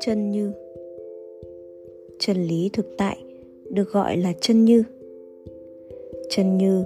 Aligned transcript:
chân 0.00 0.30
như. 0.30 0.52
Chân 2.18 2.44
lý 2.44 2.70
thực 2.72 2.86
tại 2.96 3.16
được 3.70 3.92
gọi 3.92 4.16
là 4.16 4.32
chân 4.40 4.64
như. 4.64 4.84
Chân 6.30 6.58
như 6.58 6.84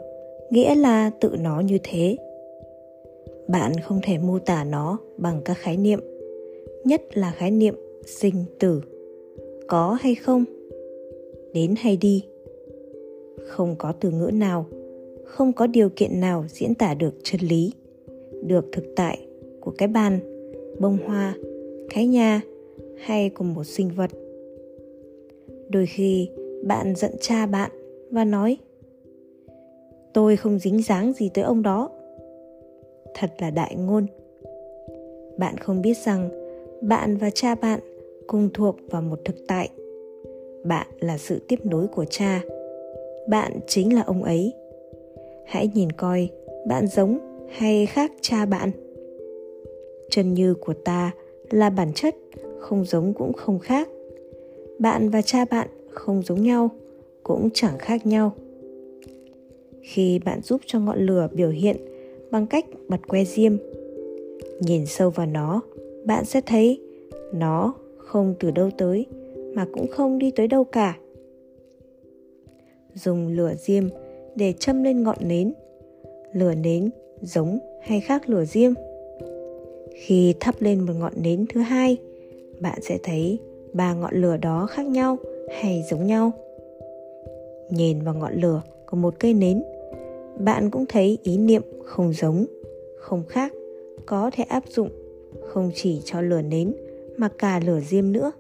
nghĩa 0.51 0.75
là 0.75 1.11
tự 1.21 1.37
nó 1.41 1.61
như 1.61 1.79
thế. 1.83 2.17
Bạn 3.49 3.73
không 3.85 4.01
thể 4.03 4.19
mô 4.19 4.39
tả 4.39 4.65
nó 4.65 4.99
bằng 5.17 5.41
các 5.45 5.59
khái 5.59 5.77
niệm, 5.77 6.01
nhất 6.85 7.03
là 7.15 7.33
khái 7.37 7.51
niệm 7.51 7.75
sinh 8.07 8.45
tử. 8.59 8.81
Có 9.67 9.99
hay 10.01 10.15
không? 10.15 10.45
Đến 11.55 11.75
hay 11.79 11.97
đi? 11.97 12.25
Không 13.47 13.75
có 13.79 13.93
từ 14.01 14.11
ngữ 14.11 14.31
nào, 14.33 14.67
không 15.25 15.53
có 15.53 15.67
điều 15.67 15.89
kiện 15.97 16.21
nào 16.21 16.45
diễn 16.49 16.75
tả 16.75 16.95
được 16.95 17.15
chân 17.23 17.41
lý 17.41 17.73
được 18.47 18.65
thực 18.73 18.85
tại 18.97 19.27
của 19.61 19.71
cái 19.79 19.89
bàn, 19.89 20.19
bông 20.79 20.99
hoa, 21.07 21.35
cái 21.91 22.07
nhà 22.07 22.41
hay 22.97 23.31
của 23.31 23.45
một 23.45 23.65
sinh 23.65 23.91
vật. 23.97 24.11
Đôi 25.69 25.87
khi, 25.87 26.31
bạn 26.65 26.95
giận 26.97 27.11
cha 27.21 27.47
bạn 27.47 27.71
và 28.11 28.25
nói, 28.25 28.57
tôi 30.15 30.37
không 30.37 30.59
dính 30.59 30.83
dáng 30.83 31.13
gì 31.13 31.31
tới 31.35 31.45
ông 31.45 31.63
đó. 31.63 31.91
Thật 33.15 33.31
là 33.39 33.51
đại 33.51 33.77
ngôn. 33.79 34.07
Bạn 35.39 35.57
không 35.59 35.83
biết 35.83 35.97
rằng 35.97 36.29
bạn 36.81 37.17
và 37.17 37.31
cha 37.31 37.55
bạn 37.55 37.81
cùng 38.27 38.49
thuộc 38.55 38.77
vào 38.91 39.03
một 39.03 39.19
thực 39.25 39.37
tại. 39.49 39.69
Bạn 40.65 40.87
là 41.01 41.19
sự 41.19 41.41
tiếp 41.49 41.67
nối 41.67 41.87
của 41.87 42.05
cha. 42.05 42.43
Bạn 43.29 43.53
chính 43.67 43.95
là 43.95 44.03
ông 44.03 44.23
ấy. 44.23 44.53
Hãy 45.47 45.71
nhìn 45.75 45.93
coi, 45.93 46.29
bạn 46.67 46.87
giống 46.87 47.19
hay 47.51 47.87
khác 47.87 48.13
cha 48.21 48.47
bạn? 48.47 48.71
Chân 50.11 50.35
như 50.35 50.55
của 50.55 50.75
ta 50.75 51.13
là 51.51 51.71
bản 51.71 51.93
chất, 51.95 52.17
không 52.59 52.85
giống 52.85 53.15
cũng 53.15 53.33
không 53.33 53.59
khác. 53.59 53.89
Bạn 54.79 55.11
và 55.11 55.23
cha 55.23 55.45
bạn 55.45 55.69
không 55.91 56.23
giống 56.23 56.43
nhau, 56.43 56.71
cũng 57.23 57.49
chẳng 57.55 57.79
khác 57.79 58.07
nhau. 58.07 58.33
Khi 59.83 60.19
bạn 60.19 60.41
giúp 60.43 60.61
cho 60.67 60.81
ngọn 60.81 61.07
lửa 61.07 61.29
biểu 61.33 61.51
hiện 61.51 61.77
bằng 62.31 62.47
cách 62.47 62.65
bật 62.89 63.09
que 63.09 63.25
diêm, 63.25 63.57
nhìn 64.61 64.87
sâu 64.87 65.11
vào 65.11 65.27
nó, 65.27 65.63
bạn 66.05 66.25
sẽ 66.25 66.41
thấy 66.41 66.81
nó 67.33 67.75
không 67.99 68.35
từ 68.41 68.51
đâu 68.51 68.71
tới, 68.79 69.07
mà 69.55 69.67
cũng 69.73 69.87
không 69.87 70.19
đi 70.19 70.31
tới 70.31 70.49
đâu 70.49 70.65
cả. 70.65 70.99
Dùng 72.95 73.29
lửa 73.29 73.55
diêm 73.59 73.85
để 74.35 74.53
châm 74.53 74.83
lên 74.83 75.03
ngọn 75.03 75.17
nến. 75.21 75.53
Lửa 76.33 76.55
nến 76.55 76.91
giống 77.23 77.59
hay 77.81 78.01
khác 78.01 78.29
lửa 78.29 78.45
diêm. 78.45 78.73
Khi 79.95 80.35
thắp 80.41 80.55
lên 80.59 80.81
một 80.81 80.93
ngọn 80.99 81.13
nến 81.23 81.47
thứ 81.55 81.61
hai, 81.61 81.97
bạn 82.61 82.79
sẽ 82.83 82.99
thấy 83.03 83.39
ba 83.73 83.95
ngọn 83.95 84.15
lửa 84.15 84.37
đó 84.37 84.67
khác 84.71 84.87
nhau 84.87 85.19
hay 85.61 85.85
giống 85.91 86.07
nhau. 86.07 86.33
Nhìn 87.71 88.03
vào 88.03 88.15
ngọn 88.15 88.35
lửa 88.35 88.63
của 88.87 88.97
một 88.97 89.15
cây 89.19 89.35
nến, 89.35 89.63
bạn 90.39 90.71
cũng 90.71 90.87
thấy 90.87 91.19
ý 91.23 91.37
niệm 91.37 91.63
không 91.85 92.13
giống, 92.13 92.47
không 92.99 93.23
khác, 93.29 93.53
có 94.07 94.31
thể 94.35 94.45
áp 94.45 94.65
dụng 94.69 94.89
không 95.43 95.71
chỉ 95.75 96.01
cho 96.05 96.21
lửa 96.21 96.43
nến 96.43 96.75
mà 97.17 97.29
cả 97.39 97.61
lửa 97.67 97.81
diêm 97.81 98.13
nữa. 98.13 98.33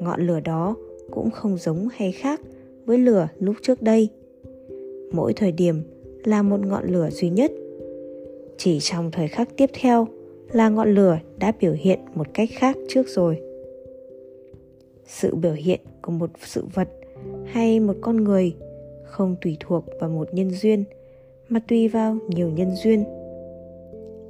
Ngọn 0.00 0.26
lửa 0.26 0.40
đó 0.40 0.76
cũng 1.10 1.30
không 1.30 1.56
giống 1.56 1.88
hay 1.92 2.12
khác 2.12 2.40
với 2.86 2.98
lửa 2.98 3.28
lúc 3.38 3.56
trước 3.62 3.82
đây. 3.82 4.08
Mỗi 5.12 5.32
thời 5.32 5.52
điểm 5.52 5.82
là 6.26 6.42
một 6.42 6.60
ngọn 6.60 6.84
lửa 6.86 7.10
duy 7.10 7.30
nhất. 7.30 7.52
Chỉ 8.56 8.78
trong 8.80 9.10
thời 9.10 9.28
khắc 9.28 9.56
tiếp 9.56 9.70
theo 9.80 10.08
là 10.52 10.68
ngọn 10.68 10.94
lửa 10.94 11.18
đã 11.38 11.52
biểu 11.60 11.72
hiện 11.72 11.98
một 12.14 12.26
cách 12.34 12.48
khác 12.52 12.76
trước 12.88 13.08
rồi. 13.08 13.40
Sự 15.06 15.34
biểu 15.34 15.52
hiện 15.52 15.80
của 16.02 16.12
một 16.12 16.30
sự 16.44 16.64
vật 16.74 16.88
hay 17.44 17.80
một 17.80 17.94
con 18.00 18.16
người 18.16 18.54
không 19.04 19.36
tùy 19.40 19.56
thuộc 19.60 19.84
vào 20.00 20.10
một 20.10 20.34
nhân 20.34 20.50
duyên, 20.50 20.84
mà 21.48 21.60
tùy 21.68 21.88
vào 21.88 22.16
nhiều 22.28 22.50
nhân 22.50 22.70
duyên. 22.84 23.04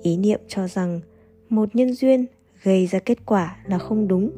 Ý 0.03 0.17
niệm 0.17 0.41
cho 0.49 0.69
rằng 0.69 1.01
một 1.49 1.69
nhân 1.75 1.95
duyên 1.95 2.27
gây 2.63 2.87
ra 2.87 2.99
kết 2.99 3.27
quả 3.27 3.57
là 3.69 3.79
không 3.79 4.09
đúng. 4.09 4.31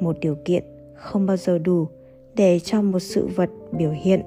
Một 0.00 0.16
điều 0.20 0.36
kiện 0.44 0.64
không 0.94 1.26
bao 1.26 1.36
giờ 1.36 1.58
đủ 1.58 1.86
để 2.34 2.60
cho 2.60 2.82
một 2.82 3.00
sự 3.00 3.26
vật 3.26 3.50
biểu 3.72 3.90
hiện 3.90 4.20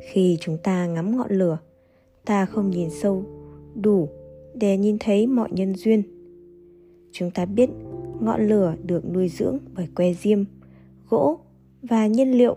khi 0.00 0.38
chúng 0.40 0.58
ta 0.62 0.86
ngắm 0.86 1.16
ngọn 1.16 1.30
lửa, 1.30 1.58
ta 2.24 2.46
không 2.46 2.70
nhìn 2.70 2.90
sâu, 2.90 3.24
đủ 3.74 4.08
để 4.54 4.76
nhìn 4.76 4.96
thấy 5.00 5.26
mọi 5.26 5.48
nhân 5.52 5.74
duyên. 5.74 6.02
Chúng 7.12 7.30
ta 7.30 7.44
biết 7.44 7.70
ngọn 8.20 8.48
lửa 8.48 8.74
được 8.84 9.04
nuôi 9.14 9.28
dưỡng 9.28 9.58
bởi 9.74 9.88
que 9.94 10.12
diêm, 10.12 10.44
gỗ 11.08 11.38
và 11.82 12.06
nhiên 12.06 12.38
liệu. 12.38 12.56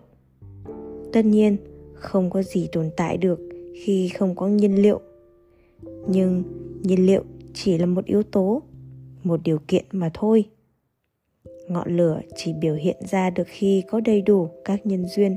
Tất 1.13 1.25
nhiên, 1.25 1.57
không 1.93 2.29
có 2.29 2.43
gì 2.43 2.67
tồn 2.71 2.89
tại 2.97 3.17
được 3.17 3.39
khi 3.83 4.09
không 4.09 4.35
có 4.35 4.47
nhiên 4.47 4.81
liệu. 4.81 4.99
Nhưng 6.07 6.43
nhiên 6.81 7.05
liệu 7.05 7.23
chỉ 7.53 7.77
là 7.77 7.85
một 7.85 8.05
yếu 8.05 8.23
tố, 8.23 8.61
một 9.23 9.39
điều 9.43 9.59
kiện 9.67 9.85
mà 9.91 10.11
thôi. 10.13 10.45
Ngọn 11.67 11.97
lửa 11.97 12.21
chỉ 12.35 12.53
biểu 12.53 12.75
hiện 12.75 12.97
ra 13.09 13.29
được 13.29 13.47
khi 13.47 13.83
có 13.87 13.99
đầy 13.99 14.21
đủ 14.21 14.49
các 14.65 14.85
nhân 14.85 15.05
duyên 15.07 15.35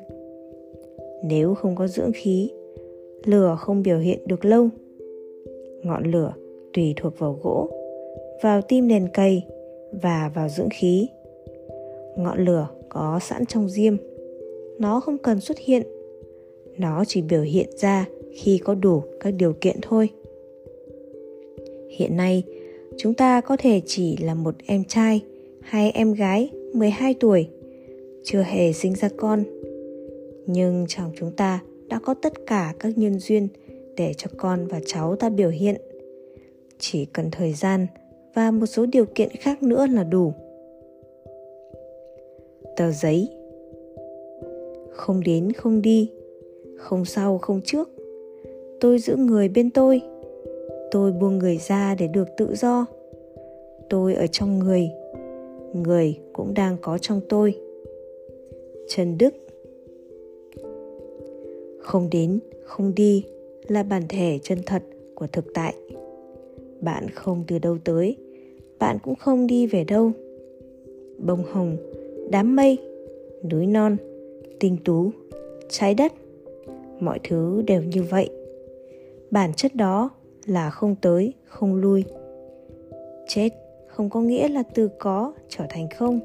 nếu 1.25 1.55
không 1.55 1.77
có 1.77 1.87
dưỡng 1.87 2.13
khí, 2.15 2.51
lửa 3.25 3.57
không 3.61 3.83
biểu 3.83 3.99
hiện 3.99 4.19
được 4.27 4.45
lâu. 4.45 4.69
Ngọn 5.83 6.11
lửa 6.11 6.35
tùy 6.73 6.95
thuộc 6.97 7.19
vào 7.19 7.39
gỗ, 7.43 7.71
vào 8.43 8.63
tim 8.63 8.89
nền 8.89 9.09
cây 9.15 9.43
và 10.03 10.31
vào 10.35 10.49
dưỡng 10.49 10.69
khí. 10.71 11.09
Ngọn 12.17 12.45
lửa 12.45 12.69
có 12.89 13.19
sẵn 13.23 13.47
trong 13.47 13.69
diêm, 13.69 13.97
nó 14.79 15.01
không 15.01 15.19
cần 15.19 15.41
xuất 15.41 15.59
hiện. 15.59 15.83
Nó 16.79 17.05
chỉ 17.07 17.23
biểu 17.23 17.43
hiện 17.43 17.69
ra 17.77 18.07
khi 18.33 18.59
có 18.59 18.75
đủ 18.75 19.03
các 19.21 19.31
điều 19.31 19.53
kiện 19.53 19.77
thôi. 19.83 20.09
Hiện 21.91 22.17
nay, 22.17 22.43
chúng 22.97 23.15
ta 23.15 23.41
có 23.41 23.57
thể 23.57 23.81
chỉ 23.87 24.17
là 24.17 24.35
một 24.35 24.55
em 24.67 24.85
trai 24.85 25.21
hay 25.61 25.91
em 25.91 26.13
gái 26.13 26.51
12 26.73 27.15
tuổi, 27.21 27.47
chưa 28.23 28.43
hề 28.43 28.73
sinh 28.73 28.95
ra 28.95 29.09
con 29.17 29.45
nhưng 30.47 30.85
trong 30.89 31.13
chúng 31.17 31.33
ta 31.37 31.61
đã 31.89 32.01
có 32.03 32.15
tất 32.15 32.33
cả 32.47 32.75
các 32.79 32.99
nhân 32.99 33.19
duyên 33.19 33.49
để 33.97 34.15
cho 34.17 34.31
con 34.37 34.67
và 34.67 34.81
cháu 34.87 35.17
ta 35.17 35.29
biểu 35.31 35.51
hiện. 35.51 35.77
Chỉ 36.79 37.05
cần 37.05 37.31
thời 37.31 37.53
gian 37.53 37.87
và 38.35 38.51
một 38.51 38.67
số 38.67 38.87
điều 38.87 39.05
kiện 39.05 39.29
khác 39.31 39.63
nữa 39.63 39.87
là 39.87 40.05
đủ. 40.05 40.33
Tờ 42.77 42.91
giấy. 42.91 43.29
Không 44.93 45.21
đến, 45.21 45.53
không 45.53 45.83
đi. 45.83 46.11
Không 46.77 47.05
sau, 47.05 47.39
không 47.39 47.61
trước. 47.65 47.91
Tôi 48.81 48.99
giữ 48.99 49.17
người 49.17 49.49
bên 49.49 49.71
tôi. 49.71 50.01
Tôi 50.91 51.13
buông 51.13 51.39
người 51.39 51.57
ra 51.57 51.95
để 51.99 52.09
được 52.09 52.29
tự 52.37 52.55
do. 52.55 52.87
Tôi 53.91 54.15
ở 54.15 54.27
trong 54.27 54.59
người. 54.59 54.91
Người 55.73 56.19
cũng 56.33 56.55
đang 56.55 56.77
có 56.83 56.99
trong 56.99 57.21
tôi. 57.29 57.55
Trần 58.89 59.19
đức 59.19 59.35
không 61.83 62.09
đến, 62.11 62.39
không 62.65 62.95
đi 62.95 63.25
là 63.69 63.83
bản 63.83 64.03
thể 64.09 64.39
chân 64.43 64.59
thật 64.67 64.83
của 65.15 65.27
thực 65.27 65.55
tại. 65.55 65.75
Bạn 66.81 67.11
không 67.11 67.45
từ 67.47 67.59
đâu 67.59 67.79
tới, 67.85 68.17
bạn 68.79 68.99
cũng 69.03 69.15
không 69.15 69.47
đi 69.47 69.67
về 69.67 69.85
đâu. 69.85 70.13
Bông 71.19 71.43
hồng, 71.43 71.77
đám 72.31 72.57
mây, 72.57 72.79
núi 73.51 73.67
non, 73.67 73.97
tinh 74.61 74.77
tú, 74.85 75.11
trái 75.69 75.95
đất, 75.95 76.13
mọi 77.01 77.19
thứ 77.25 77.63
đều 77.67 77.83
như 77.83 78.03
vậy. 78.03 78.31
Bản 79.31 79.53
chất 79.55 79.75
đó 79.75 80.11
là 80.47 80.71
không 80.71 80.95
tới, 81.01 81.33
không 81.45 81.75
lui. 81.75 82.05
Chết 83.29 83.49
không 83.87 84.11
có 84.11 84.21
nghĩa 84.21 84.49
là 84.49 84.63
từ 84.75 84.89
có 84.99 85.33
trở 85.49 85.65
thành 85.69 85.89
không. 85.99 86.21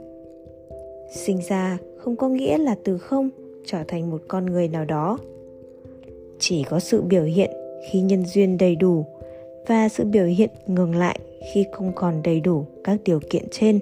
Sinh 1.12 1.39
ra 1.50 1.77
không 1.98 2.15
có 2.15 2.30
nghĩa 2.30 2.57
là 2.57 2.75
từ 2.83 2.98
không 2.98 3.30
trở 3.65 3.83
thành 3.88 4.10
một 4.10 4.21
con 4.27 4.45
người 4.45 4.68
nào 4.68 4.86
đó 4.86 5.18
chỉ 6.39 6.63
có 6.63 6.80
sự 6.80 7.01
biểu 7.01 7.24
hiện 7.24 7.51
khi 7.89 8.01
nhân 8.01 8.25
duyên 8.25 8.57
đầy 8.57 8.75
đủ 8.75 9.06
và 9.68 9.89
sự 9.89 10.04
biểu 10.04 10.25
hiện 10.25 10.50
ngừng 10.68 10.95
lại 10.95 11.19
khi 11.54 11.66
không 11.72 11.92
còn 11.95 12.22
đầy 12.24 12.39
đủ 12.39 12.66
các 12.84 13.00
điều 13.06 13.19
kiện 13.30 13.44
trên. 13.51 13.80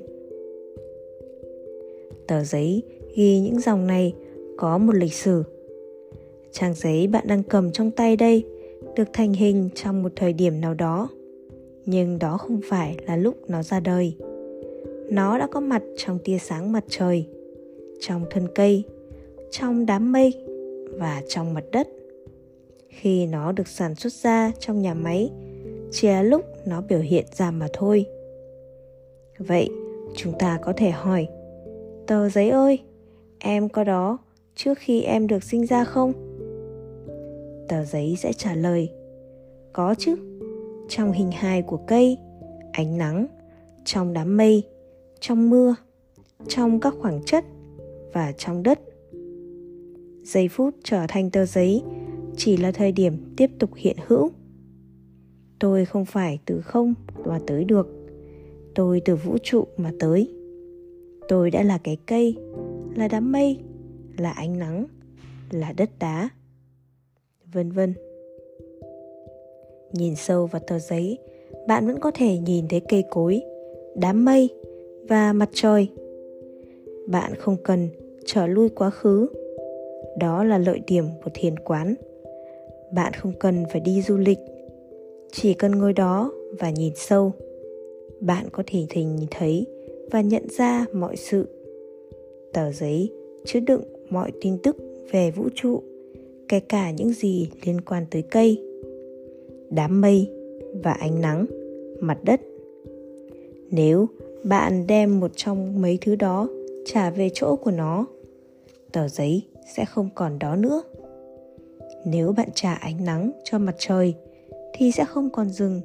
Tờ 2.27 2.43
giấy 2.43 2.83
ghi 3.15 3.39
những 3.39 3.59
dòng 3.59 3.87
này 3.87 4.13
có 4.57 4.77
một 4.77 4.95
lịch 4.95 5.13
sử. 5.13 5.43
Trang 6.51 6.73
giấy 6.73 7.07
bạn 7.07 7.27
đang 7.27 7.43
cầm 7.43 7.71
trong 7.71 7.91
tay 7.91 8.15
đây 8.15 8.43
được 8.95 9.07
thành 9.13 9.33
hình 9.33 9.69
trong 9.75 10.03
một 10.03 10.11
thời 10.15 10.33
điểm 10.33 10.61
nào 10.61 10.73
đó, 10.73 11.09
nhưng 11.85 12.19
đó 12.19 12.37
không 12.37 12.59
phải 12.69 12.97
là 13.07 13.15
lúc 13.15 13.35
nó 13.47 13.63
ra 13.63 13.79
đời. 13.79 14.13
Nó 15.09 15.37
đã 15.37 15.47
có 15.47 15.59
mặt 15.59 15.83
trong 15.97 16.19
tia 16.23 16.37
sáng 16.37 16.71
mặt 16.71 16.83
trời, 16.89 17.25
trong 17.99 18.25
thân 18.29 18.47
cây, 18.55 18.83
trong 19.51 19.85
đám 19.85 20.11
mây 20.11 20.33
và 20.97 21.21
trong 21.27 21.53
mặt 21.53 21.63
đất 21.71 21.87
khi 22.95 23.25
nó 23.25 23.51
được 23.51 23.67
sản 23.67 23.95
xuất 23.95 24.13
ra 24.13 24.51
trong 24.59 24.81
nhà 24.81 24.93
máy, 24.93 25.31
chỉ 25.91 26.07
là 26.07 26.21
lúc 26.21 26.45
nó 26.65 26.81
biểu 26.81 26.99
hiện 26.99 27.25
ra 27.31 27.51
mà 27.51 27.67
thôi. 27.73 28.05
Vậy, 29.37 29.69
chúng 30.15 30.33
ta 30.39 30.59
có 30.61 30.73
thể 30.77 30.91
hỏi, 30.91 31.27
tờ 32.07 32.29
giấy 32.29 32.49
ơi, 32.49 32.79
em 33.39 33.69
có 33.69 33.83
đó 33.83 34.17
trước 34.55 34.77
khi 34.77 35.01
em 35.01 35.27
được 35.27 35.43
sinh 35.43 35.65
ra 35.65 35.83
không? 35.83 36.13
Tờ 37.69 37.83
giấy 37.83 38.15
sẽ 38.19 38.33
trả 38.33 38.55
lời, 38.55 38.89
có 39.73 39.95
chứ. 39.97 40.15
Trong 40.89 41.11
hình 41.11 41.31
hài 41.31 41.61
của 41.61 41.77
cây, 41.77 42.17
ánh 42.71 42.97
nắng, 42.97 43.27
trong 43.85 44.13
đám 44.13 44.37
mây, 44.37 44.63
trong 45.19 45.49
mưa, 45.49 45.75
trong 46.47 46.79
các 46.79 46.93
khoảng 47.01 47.23
chất 47.25 47.45
và 48.13 48.33
trong 48.37 48.63
đất. 48.63 48.79
Giây 50.23 50.47
phút 50.47 50.75
trở 50.83 51.05
thành 51.07 51.31
tờ 51.31 51.45
giấy 51.45 51.83
chỉ 52.37 52.57
là 52.57 52.71
thời 52.71 52.91
điểm 52.91 53.33
tiếp 53.37 53.49
tục 53.59 53.69
hiện 53.75 53.97
hữu. 54.07 54.29
Tôi 55.59 55.85
không 55.85 56.05
phải 56.05 56.39
từ 56.45 56.61
không 56.61 56.93
mà 57.25 57.39
tới 57.47 57.63
được. 57.63 57.87
Tôi 58.75 59.01
từ 59.05 59.15
vũ 59.15 59.37
trụ 59.43 59.67
mà 59.77 59.91
tới. 59.99 60.33
Tôi 61.27 61.51
đã 61.51 61.63
là 61.63 61.77
cái 61.77 61.97
cây, 62.05 62.35
là 62.95 63.07
đám 63.07 63.31
mây, 63.31 63.59
là 64.17 64.31
ánh 64.31 64.59
nắng, 64.59 64.85
là 65.51 65.73
đất 65.77 65.89
đá, 65.99 66.29
vân 67.53 67.71
vân. 67.71 67.93
Nhìn 69.93 70.15
sâu 70.15 70.45
vào 70.45 70.61
tờ 70.67 70.79
giấy, 70.79 71.17
bạn 71.67 71.87
vẫn 71.87 71.99
có 71.99 72.11
thể 72.11 72.37
nhìn 72.37 72.67
thấy 72.67 72.81
cây 72.89 73.03
cối, 73.09 73.41
đám 73.95 74.25
mây 74.25 74.49
và 75.09 75.33
mặt 75.33 75.49
trời. 75.53 75.89
Bạn 77.07 77.35
không 77.35 77.57
cần 77.63 77.89
trở 78.25 78.47
lui 78.47 78.69
quá 78.69 78.89
khứ. 78.89 79.27
Đó 80.19 80.43
là 80.43 80.57
lợi 80.57 80.81
điểm 80.87 81.05
của 81.23 81.31
thiền 81.33 81.59
quán 81.59 81.95
bạn 82.95 83.13
không 83.13 83.33
cần 83.39 83.63
phải 83.71 83.81
đi 83.81 84.01
du 84.01 84.17
lịch. 84.17 84.39
Chỉ 85.31 85.53
cần 85.53 85.71
ngồi 85.71 85.93
đó 85.93 86.31
và 86.59 86.69
nhìn 86.69 86.93
sâu, 86.95 87.31
bạn 88.21 88.45
có 88.51 88.63
thể 88.67 88.85
nhìn 88.93 89.27
thấy 89.31 89.65
và 90.11 90.21
nhận 90.21 90.43
ra 90.49 90.85
mọi 90.93 91.15
sự. 91.15 91.47
Tờ 92.53 92.71
giấy 92.71 93.11
chứa 93.45 93.59
đựng 93.59 93.81
mọi 94.09 94.31
tin 94.41 94.57
tức 94.57 94.77
về 95.11 95.31
vũ 95.31 95.49
trụ, 95.55 95.83
kể 96.47 96.59
cả 96.59 96.91
những 96.91 97.13
gì 97.13 97.49
liên 97.65 97.81
quan 97.81 98.05
tới 98.11 98.21
cây, 98.21 98.61
đám 99.69 100.01
mây 100.01 100.31
và 100.83 100.91
ánh 100.91 101.21
nắng, 101.21 101.45
mặt 101.99 102.17
đất. 102.23 102.41
Nếu 103.71 104.07
bạn 104.43 104.87
đem 104.87 105.19
một 105.19 105.31
trong 105.35 105.81
mấy 105.81 105.97
thứ 106.01 106.15
đó 106.15 106.47
trả 106.85 107.09
về 107.09 107.29
chỗ 107.33 107.55
của 107.55 107.71
nó, 107.71 108.05
tờ 108.91 109.07
giấy 109.07 109.41
sẽ 109.75 109.85
không 109.85 110.09
còn 110.15 110.39
đó 110.39 110.55
nữa 110.55 110.81
nếu 112.05 112.31
bạn 112.31 112.49
trả 112.55 112.73
ánh 112.73 113.05
nắng 113.05 113.31
cho 113.43 113.57
mặt 113.59 113.75
trời, 113.77 114.13
thì 114.73 114.91
sẽ 114.91 115.05
không 115.05 115.29
còn 115.29 115.49
rừng, 115.49 115.81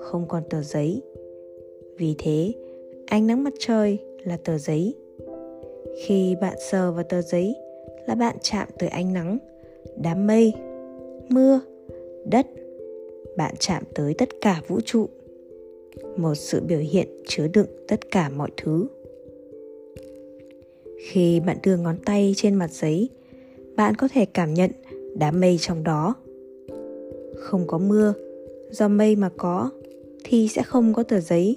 không 0.00 0.28
còn 0.28 0.42
tờ 0.50 0.62
giấy. 0.62 1.02
Vì 1.96 2.14
thế, 2.18 2.52
ánh 3.06 3.26
nắng 3.26 3.44
mặt 3.44 3.52
trời 3.58 3.98
là 4.24 4.36
tờ 4.44 4.58
giấy. 4.58 4.94
Khi 6.04 6.36
bạn 6.40 6.56
sờ 6.70 6.92
vào 6.92 7.04
tờ 7.04 7.22
giấy 7.22 7.56
là 8.06 8.14
bạn 8.14 8.36
chạm 8.42 8.68
tới 8.78 8.88
ánh 8.88 9.12
nắng, 9.12 9.38
đám 9.96 10.26
mây, 10.26 10.52
mưa, 11.28 11.60
đất. 12.24 12.46
Bạn 13.36 13.54
chạm 13.58 13.82
tới 13.94 14.14
tất 14.18 14.28
cả 14.40 14.62
vũ 14.68 14.80
trụ. 14.84 15.08
Một 16.16 16.34
sự 16.34 16.60
biểu 16.60 16.78
hiện 16.78 17.08
chứa 17.28 17.48
đựng 17.48 17.66
tất 17.88 18.10
cả 18.10 18.28
mọi 18.28 18.50
thứ. 18.56 18.86
Khi 20.98 21.40
bạn 21.40 21.56
đưa 21.62 21.76
ngón 21.76 21.96
tay 22.04 22.32
trên 22.36 22.54
mặt 22.54 22.70
giấy, 22.72 23.08
bạn 23.76 23.94
có 23.94 24.08
thể 24.12 24.24
cảm 24.24 24.54
nhận 24.54 24.70
đám 25.14 25.40
mây 25.40 25.58
trong 25.60 25.84
đó. 25.84 26.14
Không 27.36 27.66
có 27.66 27.78
mưa, 27.78 28.14
do 28.70 28.88
mây 28.88 29.16
mà 29.16 29.30
có, 29.36 29.70
thì 30.24 30.48
sẽ 30.48 30.62
không 30.62 30.94
có 30.94 31.02
tờ 31.02 31.20
giấy. 31.20 31.56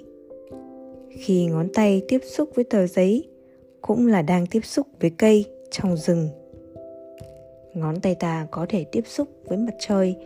Khi 1.10 1.46
ngón 1.46 1.68
tay 1.74 2.02
tiếp 2.08 2.18
xúc 2.24 2.50
với 2.54 2.64
tờ 2.64 2.86
giấy, 2.86 3.28
cũng 3.80 4.06
là 4.06 4.22
đang 4.22 4.46
tiếp 4.46 4.60
xúc 4.64 4.86
với 5.00 5.10
cây 5.10 5.44
trong 5.70 5.96
rừng. 5.96 6.28
Ngón 7.74 8.00
tay 8.00 8.14
ta 8.14 8.46
có 8.50 8.66
thể 8.68 8.84
tiếp 8.84 9.06
xúc 9.06 9.28
với 9.44 9.58
mặt 9.58 9.74
trời 9.78 10.16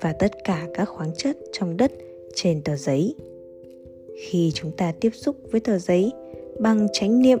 và 0.00 0.12
tất 0.12 0.32
cả 0.44 0.66
các 0.74 0.84
khoáng 0.84 1.10
chất 1.16 1.36
trong 1.52 1.76
đất 1.76 1.92
trên 2.34 2.62
tờ 2.62 2.76
giấy. 2.76 3.14
Khi 4.20 4.50
chúng 4.54 4.70
ta 4.76 4.92
tiếp 5.00 5.10
xúc 5.14 5.36
với 5.50 5.60
tờ 5.60 5.78
giấy 5.78 6.12
bằng 6.58 6.86
chánh 6.92 7.22
niệm, 7.22 7.38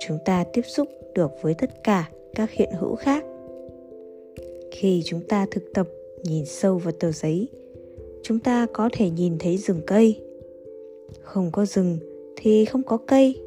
chúng 0.00 0.18
ta 0.24 0.44
tiếp 0.52 0.62
xúc 0.66 0.88
được 1.14 1.30
với 1.42 1.54
tất 1.54 1.84
cả 1.84 2.10
các 2.34 2.50
hiện 2.50 2.70
hữu 2.80 2.94
khác 2.94 3.24
khi 4.70 5.02
chúng 5.04 5.20
ta 5.28 5.46
thực 5.50 5.72
tập, 5.74 5.88
nhìn 6.24 6.46
sâu 6.46 6.78
vào 6.78 6.92
tờ 6.92 7.12
giấy, 7.12 7.48
chúng 8.22 8.38
ta 8.38 8.66
có 8.72 8.88
thể 8.92 9.10
nhìn 9.10 9.38
thấy 9.38 9.56
rừng 9.56 9.80
cây. 9.86 10.20
Không 11.20 11.50
có 11.52 11.66
rừng 11.66 11.98
thì 12.36 12.64
không 12.64 12.82
có 12.82 12.96
cây, 12.96 13.40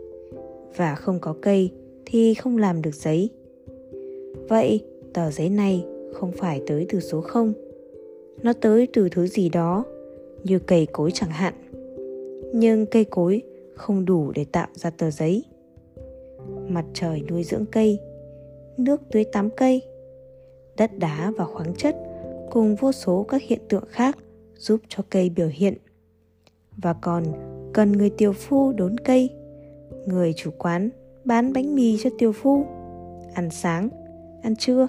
và 0.75 0.95
không 0.95 1.19
có 1.19 1.35
cây 1.41 1.71
thì 2.05 2.33
không 2.33 2.57
làm 2.57 2.81
được 2.81 2.95
giấy. 2.95 3.29
Vậy 4.49 4.83
tờ 5.13 5.31
giấy 5.31 5.49
này 5.49 5.85
không 6.13 6.31
phải 6.31 6.61
tới 6.67 6.85
từ 6.89 6.99
số 6.99 7.21
không, 7.21 7.53
nó 8.43 8.53
tới 8.53 8.87
từ 8.93 9.09
thứ 9.09 9.27
gì 9.27 9.49
đó, 9.49 9.85
như 10.43 10.59
cây 10.59 10.87
cối 10.91 11.11
chẳng 11.13 11.29
hạn. 11.29 11.53
Nhưng 12.53 12.85
cây 12.85 13.03
cối 13.03 13.41
không 13.73 14.05
đủ 14.05 14.31
để 14.35 14.45
tạo 14.51 14.67
ra 14.73 14.89
tờ 14.89 15.11
giấy. 15.11 15.43
Mặt 16.67 16.85
trời 16.93 17.21
nuôi 17.29 17.43
dưỡng 17.43 17.65
cây, 17.71 17.99
nước 18.77 19.01
tưới 19.11 19.23
tắm 19.23 19.49
cây 19.57 19.81
đất 20.81 20.99
đá 20.99 21.31
và 21.37 21.45
khoáng 21.45 21.73
chất, 21.77 21.95
cùng 22.51 22.75
vô 22.75 22.91
số 22.91 23.25
các 23.29 23.41
hiện 23.41 23.59
tượng 23.69 23.83
khác 23.89 24.17
giúp 24.57 24.81
cho 24.87 25.03
cây 25.09 25.29
biểu 25.29 25.47
hiện. 25.51 25.77
Và 26.77 26.93
còn 26.93 27.23
cần 27.73 27.91
người 27.91 28.09
tiều 28.09 28.33
phu 28.33 28.73
đốn 28.73 28.97
cây, 28.97 29.29
người 30.07 30.33
chủ 30.33 30.51
quán 30.57 30.89
bán 31.25 31.53
bánh 31.53 31.75
mì 31.75 31.97
cho 31.97 32.09
tiều 32.17 32.31
phu, 32.31 32.65
ăn 33.33 33.49
sáng, 33.51 33.89
ăn 34.43 34.55
trưa. 34.55 34.87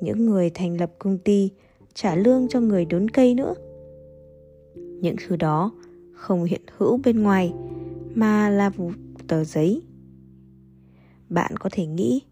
Những 0.00 0.26
người 0.26 0.50
thành 0.50 0.80
lập 0.80 0.90
công 0.98 1.18
ty 1.18 1.50
trả 1.94 2.14
lương 2.14 2.48
cho 2.48 2.60
người 2.60 2.84
đốn 2.84 3.08
cây 3.10 3.34
nữa. 3.34 3.54
Những 4.74 5.16
thứ 5.26 5.36
đó 5.36 5.72
không 6.12 6.44
hiện 6.44 6.62
hữu 6.76 7.00
bên 7.04 7.22
ngoài, 7.22 7.54
mà 8.14 8.48
là 8.50 8.70
một 8.76 8.90
tờ 9.28 9.44
giấy. 9.44 9.82
Bạn 11.28 11.56
có 11.56 11.70
thể 11.72 11.86
nghĩ, 11.86 12.22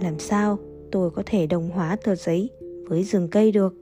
làm 0.00 0.18
sao 0.18 0.58
tôi 0.94 1.10
có 1.10 1.22
thể 1.26 1.46
đồng 1.46 1.70
hóa 1.70 1.96
tờ 2.04 2.14
giấy 2.14 2.50
với 2.88 3.02
rừng 3.02 3.28
cây 3.30 3.52
được. 3.52 3.74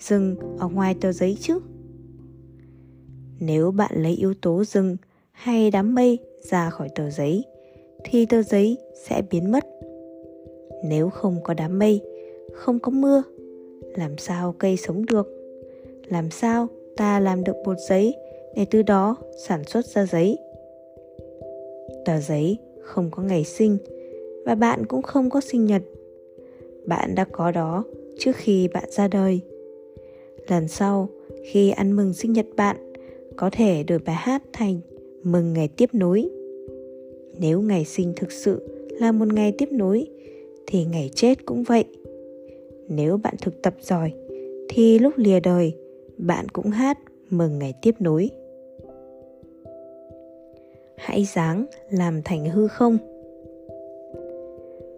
Rừng 0.00 0.36
ở 0.58 0.68
ngoài 0.68 0.94
tờ 1.00 1.12
giấy 1.12 1.36
chứ? 1.40 1.58
Nếu 3.40 3.70
bạn 3.70 3.90
lấy 3.94 4.12
yếu 4.12 4.34
tố 4.42 4.64
rừng 4.64 4.96
hay 5.32 5.70
đám 5.70 5.94
mây 5.94 6.18
ra 6.42 6.70
khỏi 6.70 6.88
tờ 6.94 7.10
giấy, 7.10 7.44
thì 8.04 8.26
tờ 8.26 8.42
giấy 8.42 8.76
sẽ 9.08 9.22
biến 9.30 9.52
mất. 9.52 9.66
Nếu 10.84 11.10
không 11.10 11.42
có 11.44 11.54
đám 11.54 11.78
mây, 11.78 12.00
không 12.52 12.78
có 12.78 12.90
mưa, 12.90 13.22
làm 13.96 14.18
sao 14.18 14.54
cây 14.58 14.76
sống 14.76 15.06
được? 15.06 15.28
Làm 16.08 16.30
sao 16.30 16.68
ta 16.96 17.20
làm 17.20 17.44
được 17.44 17.56
bột 17.64 17.76
giấy 17.88 18.14
để 18.54 18.66
từ 18.70 18.82
đó 18.82 19.16
sản 19.46 19.64
xuất 19.64 19.86
ra 19.86 20.06
giấy? 20.06 20.38
Tờ 22.04 22.20
giấy 22.20 22.58
không 22.82 23.10
có 23.10 23.22
ngày 23.22 23.44
sinh 23.44 23.78
và 24.44 24.54
bạn 24.54 24.86
cũng 24.86 25.02
không 25.02 25.30
có 25.30 25.40
sinh 25.40 25.64
nhật 25.64 25.82
bạn 26.86 27.14
đã 27.14 27.24
có 27.32 27.50
đó 27.50 27.84
trước 28.18 28.36
khi 28.36 28.68
bạn 28.68 28.84
ra 28.90 29.08
đời. 29.08 29.40
Lần 30.48 30.68
sau, 30.68 31.08
khi 31.44 31.70
ăn 31.70 31.92
mừng 31.92 32.14
sinh 32.14 32.32
nhật 32.32 32.46
bạn, 32.56 32.76
có 33.36 33.50
thể 33.52 33.82
đổi 33.82 33.98
bài 33.98 34.16
hát 34.18 34.42
thành 34.52 34.80
mừng 35.22 35.52
ngày 35.52 35.68
tiếp 35.76 35.90
nối. 35.92 36.28
Nếu 37.38 37.60
ngày 37.60 37.84
sinh 37.84 38.12
thực 38.16 38.32
sự 38.32 38.62
là 39.00 39.12
một 39.12 39.28
ngày 39.34 39.52
tiếp 39.58 39.68
nối, 39.72 40.06
thì 40.66 40.84
ngày 40.84 41.10
chết 41.14 41.46
cũng 41.46 41.62
vậy. 41.62 41.84
Nếu 42.88 43.16
bạn 43.16 43.34
thực 43.42 43.62
tập 43.62 43.74
giỏi, 43.80 44.12
thì 44.68 44.98
lúc 44.98 45.12
lìa 45.16 45.40
đời, 45.40 45.74
bạn 46.18 46.48
cũng 46.48 46.70
hát 46.70 46.98
mừng 47.30 47.58
ngày 47.58 47.74
tiếp 47.82 47.94
nối. 47.98 48.30
Hãy 50.96 51.24
dáng 51.24 51.66
làm 51.90 52.22
thành 52.22 52.48
hư 52.48 52.68
không. 52.68 52.98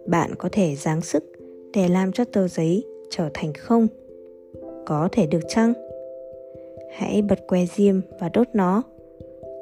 Bạn 0.07 0.31
có 0.37 0.49
thể 0.51 0.75
dáng 0.75 1.01
sức 1.01 1.38
để 1.73 1.87
làm 1.87 2.11
cho 2.11 2.25
tờ 2.25 2.47
giấy 2.47 2.83
trở 3.09 3.29
thành 3.33 3.53
không. 3.53 3.87
Có 4.85 5.09
thể 5.11 5.27
được 5.27 5.39
chăng? 5.47 5.73
Hãy 6.91 7.21
bật 7.21 7.47
que 7.47 7.65
diêm 7.75 8.01
và 8.19 8.29
đốt 8.29 8.47
nó. 8.53 8.83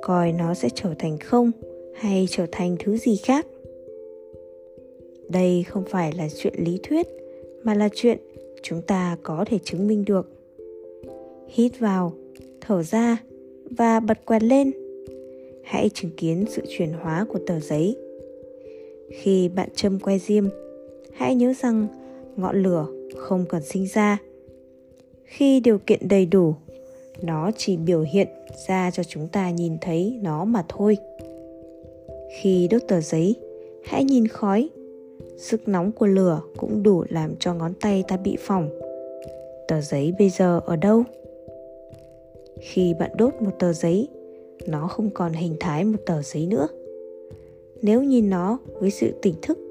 Coi 0.02 0.32
nó 0.32 0.54
sẽ 0.54 0.70
trở 0.76 0.94
thành 1.00 1.18
không 1.18 1.52
hay 1.96 2.28
trở 2.30 2.46
thành 2.52 2.76
thứ 2.80 2.98
gì 2.98 3.18
khác. 3.18 3.48
Đây 5.30 5.66
không 5.70 5.84
phải 5.90 6.14
là 6.18 6.28
chuyện 6.38 6.54
lý 6.58 6.80
thuyết, 6.84 7.08
mà 7.64 7.74
là 7.74 7.90
chuyện 7.96 8.18
chúng 8.62 8.82
ta 8.82 9.18
có 9.24 9.46
thể 9.48 9.58
chứng 9.64 9.88
minh 9.88 10.06
được. 10.06 10.30
Hít 11.48 11.80
vào, 11.80 12.14
thở 12.62 12.84
ra 12.84 13.18
và 13.78 14.00
bật 14.00 14.26
quạt 14.26 14.44
lên. 14.44 14.72
Hãy 15.64 15.90
chứng 15.94 16.12
kiến 16.18 16.46
sự 16.50 16.62
chuyển 16.78 16.92
hóa 16.92 17.26
của 17.30 17.40
tờ 17.48 17.60
giấy. 17.60 17.96
Khi 19.10 19.50
bạn 19.50 19.70
châm 19.76 20.00
que 20.00 20.18
diêm 20.18 20.46
hãy 21.18 21.36
nhớ 21.36 21.54
rằng, 21.62 21.88
ngọn 22.36 22.64
lửa 22.64 22.88
không 23.18 23.46
cần 23.50 23.64
sinh 23.64 23.88
ra. 23.88 24.18
Khi 25.24 25.60
điều 25.60 25.78
kiện 25.78 26.08
đầy 26.08 26.26
đủ, 26.26 26.54
nó 27.22 27.52
chỉ 27.58 27.78
biểu 27.78 28.02
hiện 28.02 28.28
ra 28.68 28.92
cho 28.92 29.04
chúng 29.04 29.28
ta 29.28 29.50
nhìn 29.50 29.78
thấy 29.82 30.20
nó 30.22 30.46
mà 30.46 30.66
thôi. 30.70 30.98
Khi 32.42 32.68
đốt 32.72 32.82
tờ 32.88 33.02
giấy, 33.02 33.36
hãy 33.86 34.04
nhìn 34.04 34.28
khói. 34.28 34.70
Sức 35.38 35.68
nóng 35.68 35.92
của 35.92 36.08
lửa 36.08 36.42
cũng 36.58 36.84
đủ 36.84 37.04
làm 37.10 37.36
cho 37.40 37.54
ngón 37.54 37.74
tay 37.82 38.04
ta 38.08 38.18
bị 38.18 38.38
phỏng. 38.40 38.70
Tờ 39.68 39.82
giấy 39.82 40.14
bây 40.20 40.30
giờ 40.30 40.62
ở 40.66 40.76
đâu? 40.76 41.04
Khi 42.62 42.94
bạn 43.00 43.12
đốt 43.18 43.34
một 43.40 43.52
tờ 43.60 43.74
giấy, 43.74 44.08
nó 44.68 44.88
không 44.88 45.10
còn 45.10 45.34
hình 45.34 45.56
thái 45.60 45.84
một 45.84 45.98
tờ 46.06 46.22
giấy 46.22 46.46
nữa. 46.48 46.68
Nếu 47.82 48.04
nhìn 48.04 48.30
nó 48.30 48.58
với 48.80 48.92
sự 48.92 49.12
tỉnh 49.22 49.36
thức 49.42 49.67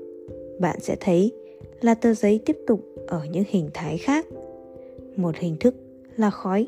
bạn 0.59 0.81
sẽ 0.81 0.97
thấy 1.01 1.33
là 1.81 1.95
tờ 1.95 2.15
giấy 2.15 2.41
tiếp 2.47 2.57
tục 2.67 2.81
ở 3.07 3.25
những 3.33 3.45
hình 3.49 3.71
thái 3.75 3.99
khác. 3.99 4.27
Một 5.17 5.37
hình 5.37 5.57
thức 5.61 5.75
là 6.17 6.31
khói. 6.31 6.67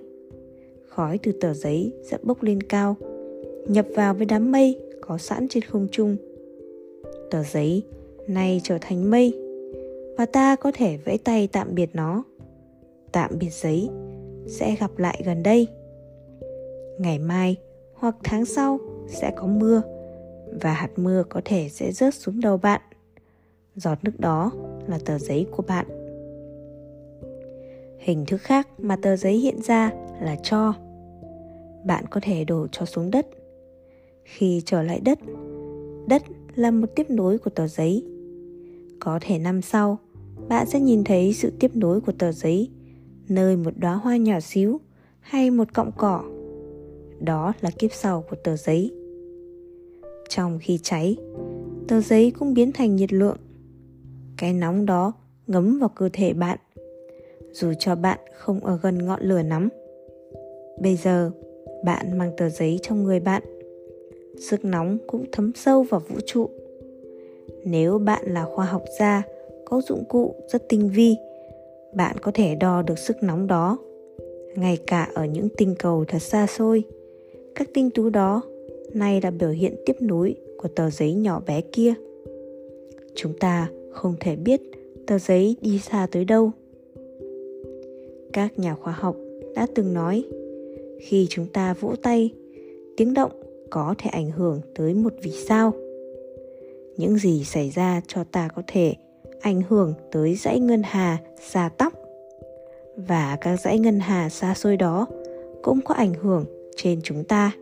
Khói 0.89 1.19
từ 1.23 1.33
tờ 1.33 1.55
giấy 1.55 1.93
sẽ 2.03 2.19
bốc 2.23 2.43
lên 2.43 2.63
cao, 2.63 2.97
nhập 3.69 3.87
vào 3.95 4.15
với 4.15 4.27
đám 4.27 4.53
mây 4.53 4.81
có 5.01 5.19
sẵn 5.19 5.49
trên 5.49 5.63
không 5.63 5.89
trung. 5.93 6.17
Tờ 7.31 7.43
giấy 7.43 7.83
nay 8.27 8.61
trở 8.65 8.79
thành 8.81 9.11
mây 9.11 9.33
và 10.17 10.27
ta 10.27 10.57
có 10.57 10.73
thể 10.75 10.97
vẫy 11.05 11.19
tay 11.19 11.49
tạm 11.53 11.75
biệt 11.75 11.91
nó. 11.93 12.25
Tạm 13.13 13.31
biệt 13.41 13.51
giấy 13.53 13.89
sẽ 14.47 14.77
gặp 14.81 14.99
lại 14.99 15.23
gần 15.27 15.43
đây. 15.43 15.67
Ngày 16.99 17.19
mai 17.19 17.57
hoặc 17.95 18.17
tháng 18.25 18.45
sau 18.45 18.79
sẽ 19.09 19.33
có 19.37 19.47
mưa 19.47 19.83
và 20.63 20.73
hạt 20.73 20.91
mưa 20.97 21.25
có 21.29 21.41
thể 21.45 21.69
sẽ 21.69 21.93
rớt 21.93 22.15
xuống 22.15 22.41
đầu 22.41 22.57
bạn 22.57 22.81
giọt 23.79 23.99
nước 24.05 24.21
đó 24.21 24.53
là 24.87 24.99
tờ 25.05 25.19
giấy 25.19 25.47
của 25.51 25.63
bạn. 25.63 25.87
Hình 27.99 28.25
thức 28.27 28.41
khác 28.41 28.69
mà 28.79 28.97
tờ 28.97 29.17
giấy 29.17 29.37
hiện 29.37 29.63
ra 29.63 29.93
là 30.21 30.37
cho. 30.43 30.75
Bạn 31.85 32.05
có 32.11 32.21
thể 32.23 32.45
đổ 32.45 32.67
cho 32.73 32.85
xuống 32.85 33.11
đất. 33.11 33.27
Khi 34.25 34.63
trở 34.65 34.83
lại 34.83 35.01
đất 35.01 35.19
đất 36.09 36.23
là 36.55 36.71
một 36.71 36.87
tiếp 36.95 37.11
nối 37.11 37.39
của 37.39 37.51
tờ 37.51 37.67
giấy. 37.67 38.05
Có 39.01 39.19
thể 39.23 39.39
năm 39.39 39.63
sau, 39.63 39.99
bạn 40.49 40.67
sẽ 40.67 40.81
nhìn 40.81 41.05
thấy 41.05 41.33
sự 41.33 41.53
tiếp 41.61 41.71
nối 41.77 42.01
của 42.01 42.13
tờ 42.13 42.33
giấy, 42.33 42.71
nơi 43.29 43.57
một 43.57 43.71
đóa 43.77 43.95
hoa 43.95 44.17
nhỏ 44.17 44.41
xíu 44.41 44.81
hay 45.21 45.51
một 45.51 45.75
cọng 45.75 45.91
cỏ. 45.97 46.23
Đó 47.21 47.53
là 47.61 47.71
kiếp 47.71 47.93
sau 47.93 48.25
của 48.31 48.37
tờ 48.45 48.57
giấy. 48.57 48.91
Trong 50.29 50.59
khi 50.63 50.79
cháy, 50.83 51.17
tờ 51.89 52.01
giấy 52.01 52.31
cũng 52.31 52.55
biến 52.55 52.73
thành 52.73 52.97
nhiệt 52.97 53.13
lượng 53.13 53.37
cái 54.39 54.53
nóng 54.53 54.87
đó 54.87 55.13
ngấm 55.47 55.79
vào 55.79 55.89
cơ 55.97 56.09
thể 56.13 56.33
bạn. 56.33 56.59
Dù 57.53 57.73
cho 57.79 57.95
bạn 57.95 58.19
không 58.35 58.65
ở 58.65 58.79
gần 58.83 59.07
ngọn 59.07 59.23
lửa 59.23 59.43
nắm 59.43 59.69
bây 60.81 60.97
giờ 60.97 61.31
bạn 61.85 62.19
mang 62.19 62.31
tờ 62.37 62.49
giấy 62.49 62.79
trong 62.83 63.05
người 63.05 63.21
bạn. 63.21 63.43
Sức 64.39 64.65
nóng 64.65 64.99
cũng 65.07 65.25
thấm 65.33 65.53
sâu 65.55 65.83
vào 65.83 66.01
vũ 66.01 66.17
trụ. 66.27 66.51
Nếu 67.65 67.99
bạn 67.99 68.25
là 68.27 68.45
khoa 68.45 68.65
học 68.65 68.85
gia, 68.99 69.23
có 69.65 69.81
dụng 69.81 70.05
cụ 70.09 70.35
rất 70.49 70.69
tinh 70.69 70.91
vi, 70.95 71.17
bạn 71.95 72.17
có 72.23 72.33
thể 72.35 72.55
đo 72.55 72.83
được 72.83 72.99
sức 72.99 73.23
nóng 73.23 73.47
đó. 73.47 73.79
Ngay 74.55 74.79
cả 74.87 75.11
ở 75.15 75.25
những 75.25 75.49
tinh 75.57 75.75
cầu 75.79 76.05
thật 76.09 76.19
xa 76.19 76.47
xôi, 76.47 76.83
các 77.55 77.69
tinh 77.75 77.91
tú 77.91 78.11
đó 78.11 78.43
nay 78.95 79.21
là 79.23 79.31
biểu 79.31 79.51
hiện 79.51 79.75
tiếp 79.87 79.97
nối 80.01 80.35
của 80.57 80.69
tờ 80.69 80.91
giấy 80.91 81.15
nhỏ 81.15 81.43
bé 81.47 81.61
kia. 81.61 81.95
Chúng 83.15 83.39
ta 83.39 83.71
không 83.91 84.15
thể 84.21 84.37
biết 84.37 84.61
tờ 85.07 85.19
giấy 85.19 85.57
đi 85.61 85.79
xa 85.79 86.07
tới 86.13 86.25
đâu. 86.25 86.51
Các 88.33 88.59
nhà 88.59 88.75
khoa 88.75 88.93
học 88.93 89.17
đã 89.55 89.67
từng 89.75 89.95
nói, 89.95 90.25
khi 91.01 91.27
chúng 91.31 91.47
ta 91.53 91.75
vỗ 91.75 91.95
tay, 92.03 92.31
tiếng 92.97 93.15
động 93.15 93.31
có 93.71 93.95
thể 93.99 94.11
ảnh 94.11 94.31
hưởng 94.31 94.61
tới 94.75 94.95
một 94.95 95.13
vì 95.23 95.31
sao. 95.31 95.73
Những 96.97 97.19
gì 97.19 97.45
xảy 97.45 97.71
ra 97.71 98.01
cho 98.07 98.25
ta 98.25 98.49
có 98.57 98.63
thể 98.67 98.95
ảnh 99.41 99.63
hưởng 99.69 99.95
tới 100.13 100.35
dãy 100.35 100.61
ngân 100.61 100.83
hà 100.85 101.19
xa 101.51 101.71
tóc. 101.79 101.93
Và 102.97 103.39
các 103.41 103.61
dãy 103.61 103.79
ngân 103.79 104.01
hà 104.01 104.29
xa 104.29 104.55
xôi 104.55 104.77
đó 104.77 105.07
cũng 105.63 105.81
có 105.85 105.95
ảnh 105.95 106.15
hưởng 106.15 106.45
trên 106.77 107.01
chúng 107.03 107.25
ta. 107.25 107.53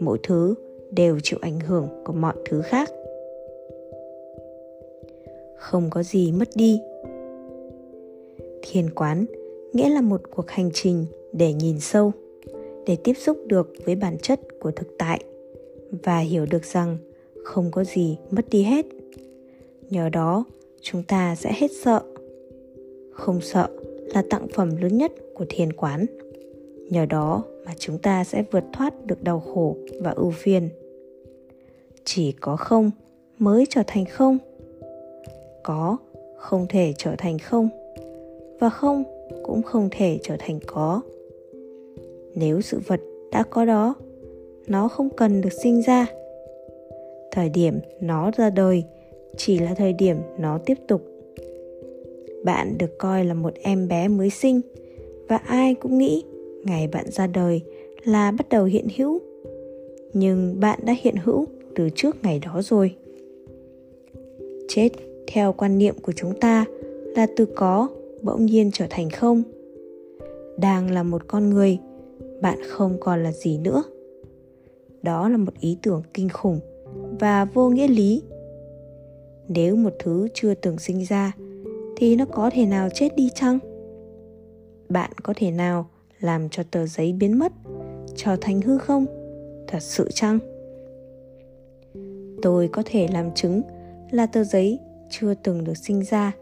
Mỗi 0.00 0.18
thứ 0.22 0.54
đều 0.90 1.20
chịu 1.22 1.38
ảnh 1.42 1.60
hưởng 1.60 1.88
của 2.04 2.12
mọi 2.12 2.34
thứ 2.44 2.62
khác 2.62 2.90
không 5.60 5.90
có 5.90 6.02
gì 6.02 6.32
mất 6.32 6.48
đi. 6.54 6.80
Thiền 8.62 8.90
quán 8.90 9.24
nghĩa 9.72 9.88
là 9.88 10.00
một 10.00 10.20
cuộc 10.30 10.50
hành 10.50 10.70
trình 10.74 11.06
để 11.32 11.52
nhìn 11.52 11.80
sâu, 11.80 12.12
để 12.86 12.96
tiếp 13.04 13.14
xúc 13.14 13.38
được 13.46 13.72
với 13.84 13.94
bản 13.94 14.18
chất 14.18 14.40
của 14.60 14.70
thực 14.70 14.98
tại 14.98 15.24
và 16.02 16.18
hiểu 16.18 16.46
được 16.46 16.64
rằng 16.64 16.96
không 17.44 17.70
có 17.70 17.84
gì 17.84 18.18
mất 18.30 18.50
đi 18.50 18.62
hết. 18.62 18.86
Nhờ 19.90 20.08
đó, 20.08 20.44
chúng 20.80 21.02
ta 21.02 21.34
sẽ 21.34 21.52
hết 21.56 21.70
sợ. 21.84 22.02
Không 23.12 23.40
sợ 23.40 23.68
là 24.14 24.22
tặng 24.30 24.46
phẩm 24.54 24.76
lớn 24.76 24.98
nhất 24.98 25.12
của 25.34 25.44
thiền 25.48 25.72
quán. 25.72 26.06
Nhờ 26.90 27.06
đó 27.06 27.44
mà 27.66 27.72
chúng 27.78 27.98
ta 27.98 28.24
sẽ 28.24 28.44
vượt 28.50 28.64
thoát 28.72 29.06
được 29.06 29.22
đau 29.22 29.40
khổ 29.40 29.76
và 30.00 30.10
ưu 30.10 30.30
phiền. 30.30 30.68
Chỉ 32.04 32.32
có 32.32 32.56
không 32.56 32.90
mới 33.38 33.66
trở 33.68 33.82
thành 33.86 34.04
không 34.04 34.38
có 35.62 35.96
không 36.36 36.66
thể 36.68 36.92
trở 36.98 37.14
thành 37.18 37.38
không, 37.38 37.68
và 38.60 38.68
không 38.68 39.04
cũng 39.42 39.62
không 39.62 39.88
thể 39.90 40.18
trở 40.22 40.36
thành 40.38 40.58
có. 40.66 41.00
Nếu 42.34 42.60
sự 42.60 42.78
vật 42.86 43.00
đã 43.32 43.42
có 43.42 43.64
đó, 43.64 43.94
nó 44.66 44.88
không 44.88 45.08
cần 45.16 45.40
được 45.40 45.52
sinh 45.62 45.82
ra. 45.82 46.06
Thời 47.30 47.48
điểm 47.48 47.78
nó 48.00 48.30
ra 48.36 48.50
đời 48.50 48.84
chỉ 49.36 49.58
là 49.58 49.74
thời 49.74 49.92
điểm 49.92 50.16
nó 50.38 50.58
tiếp 50.66 50.78
tục. 50.88 51.02
Bạn 52.44 52.78
được 52.78 52.98
coi 52.98 53.24
là 53.24 53.34
một 53.34 53.54
em 53.62 53.88
bé 53.88 54.08
mới 54.08 54.30
sinh, 54.30 54.60
và 55.28 55.36
ai 55.36 55.74
cũng 55.74 55.98
nghĩ 55.98 56.22
ngày 56.64 56.88
bạn 56.92 57.10
ra 57.10 57.26
đời 57.26 57.60
là 58.04 58.30
bắt 58.30 58.48
đầu 58.48 58.64
hiện 58.64 58.86
hữu. 58.96 59.18
Nhưng 60.12 60.60
bạn 60.60 60.78
đã 60.82 60.94
hiện 61.00 61.16
hữu 61.16 61.46
từ 61.74 61.88
trước 61.94 62.16
ngày 62.22 62.40
đó 62.44 62.60
rồi. 62.62 62.94
Chết 64.68 64.88
theo 65.32 65.52
quan 65.52 65.78
niệm 65.78 65.94
của 66.02 66.12
chúng 66.12 66.40
ta 66.40 66.64
là 67.16 67.26
từ 67.36 67.46
có 67.56 67.88
bỗng 68.22 68.46
nhiên 68.46 68.70
trở 68.72 68.86
thành 68.90 69.10
không. 69.10 69.42
Đang 70.58 70.90
là 70.90 71.02
một 71.02 71.22
con 71.26 71.50
người, 71.50 71.78
bạn 72.40 72.58
không 72.68 72.96
còn 73.00 73.22
là 73.22 73.32
gì 73.32 73.58
nữa. 73.58 73.82
Đó 75.02 75.28
là 75.28 75.36
một 75.36 75.52
ý 75.60 75.78
tưởng 75.82 76.02
kinh 76.14 76.28
khủng 76.28 76.60
và 77.20 77.44
vô 77.44 77.68
nghĩa 77.68 77.88
lý. 77.88 78.22
Nếu 79.48 79.76
một 79.76 79.92
thứ 79.98 80.28
chưa 80.34 80.54
từng 80.54 80.78
sinh 80.78 81.04
ra, 81.04 81.32
thì 81.96 82.16
nó 82.16 82.24
có 82.24 82.50
thể 82.52 82.66
nào 82.66 82.88
chết 82.94 83.16
đi 83.16 83.30
chăng? 83.34 83.58
Bạn 84.88 85.10
có 85.22 85.32
thể 85.36 85.50
nào 85.50 85.86
làm 86.20 86.48
cho 86.48 86.62
tờ 86.70 86.86
giấy 86.86 87.12
biến 87.12 87.38
mất, 87.38 87.52
trở 88.16 88.36
thành 88.40 88.60
hư 88.60 88.78
không? 88.78 89.06
Thật 89.66 89.82
sự 89.82 90.08
chăng? 90.14 90.38
Tôi 92.42 92.68
có 92.68 92.82
thể 92.86 93.08
làm 93.12 93.34
chứng 93.34 93.62
là 94.10 94.26
tờ 94.26 94.44
giấy 94.44 94.78
chưa 95.10 95.34
từng 95.34 95.64
được 95.64 95.76
sinh 95.76 96.02
ra. 96.04 96.32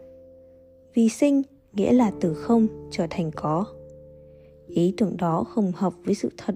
Vì 0.93 1.09
sinh 1.09 1.41
nghĩa 1.73 1.93
là 1.93 2.11
từ 2.21 2.33
không 2.33 2.67
trở 2.91 3.07
thành 3.09 3.31
có. 3.35 3.65
Ý 4.67 4.93
tưởng 4.97 5.17
đó 5.17 5.43
không 5.43 5.71
hợp 5.75 5.93
với 6.05 6.15
sự 6.15 6.29
thật. 6.37 6.55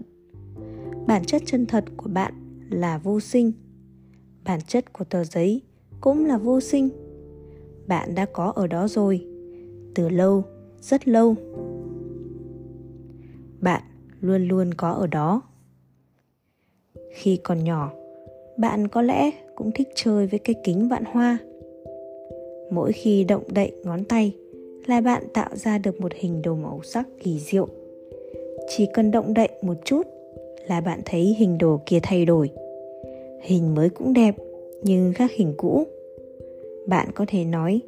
Bản 1.08 1.26
chất 1.26 1.42
chân 1.46 1.66
thật 1.66 1.86
của 1.98 2.10
bạn 2.10 2.34
là 2.70 2.98
vô 2.98 3.20
sinh. 3.20 3.52
Bản 4.46 4.60
chất 4.68 4.94
của 4.94 5.04
tờ 5.04 5.24
giấy 5.24 5.62
cũng 6.02 6.26
là 6.26 6.38
vô 6.38 6.60
sinh. 6.60 6.90
Bạn 7.88 8.16
đã 8.16 8.26
có 8.26 8.52
ở 8.56 8.68
đó 8.68 8.88
rồi, 8.88 9.28
từ 9.96 10.10
lâu, 10.10 10.44
rất 10.82 11.08
lâu. 11.08 11.36
Bạn 13.60 13.82
luôn 14.22 14.48
luôn 14.48 14.74
có 14.74 14.92
ở 14.92 15.08
đó. 15.08 15.42
Khi 17.14 17.40
còn 17.44 17.64
nhỏ, 17.64 17.92
bạn 18.58 18.88
có 18.88 19.02
lẽ 19.02 19.32
cũng 19.56 19.72
thích 19.76 19.88
chơi 19.96 20.28
với 20.28 20.40
cây 20.40 20.56
kính 20.64 20.88
vạn 20.88 21.04
hoa 21.06 21.38
mỗi 22.74 22.92
khi 22.92 23.24
động 23.24 23.44
đậy 23.54 23.72
ngón 23.84 24.04
tay 24.04 24.34
là 24.88 25.02
bạn 25.02 25.24
tạo 25.34 25.50
ra 25.56 25.78
được 25.78 26.02
một 26.02 26.12
hình 26.16 26.42
đồ 26.42 26.56
màu 26.56 26.80
sắc 26.84 27.08
kỳ 27.24 27.40
diệu. 27.40 27.68
Chỉ 28.70 28.88
cần 28.94 29.12
động 29.12 29.34
đậy 29.34 29.50
một 29.62 29.78
chút 29.86 30.08
là 30.68 30.82
bạn 30.82 31.00
thấy 31.06 31.36
hình 31.40 31.58
đồ 31.58 31.80
kia 31.86 32.00
thay 32.04 32.26
đổi. 32.26 32.50
Hình 33.42 33.76
mới 33.76 33.90
cũng 33.90 34.14
đẹp, 34.14 34.36
nhưng 34.84 35.14
khác 35.14 35.32
hình 35.32 35.54
cũ. 35.58 35.84
Bạn 36.88 37.08
có 37.16 37.26
thể 37.28 37.44
nói 37.44 37.80